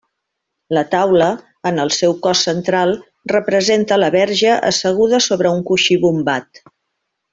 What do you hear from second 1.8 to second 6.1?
el seu cos central, representa la Verge asseguda sobre un coixí